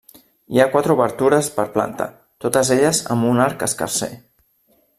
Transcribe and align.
Hi 0.53 0.61
ha 0.61 0.69
quatre 0.75 0.93
obertures 0.93 1.49
per 1.57 1.65
planta, 1.75 2.07
totes 2.45 2.73
elles 2.77 3.03
amb 3.17 3.29
un 3.35 3.45
arc 3.49 3.67
escarser. 3.69 4.09